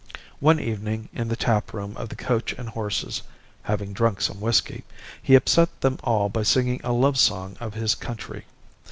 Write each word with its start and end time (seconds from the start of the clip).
One 0.39 0.59
evening, 0.59 1.09
in 1.13 1.27
the 1.27 1.35
tap 1.35 1.73
room 1.73 1.95
of 1.95 2.09
the 2.09 2.15
Coach 2.15 2.53
and 2.53 2.69
Horses 2.69 3.21
(having 3.61 3.93
drunk 3.93 4.19
some 4.19 4.41
whisky), 4.41 4.83
he 5.21 5.35
upset 5.35 5.81
them 5.81 5.99
all 6.03 6.27
by 6.27 6.41
singing 6.41 6.81
a 6.83 6.91
love 6.91 7.19
song 7.19 7.55
of 7.59 7.75
his 7.75 7.93
country. 7.93 8.45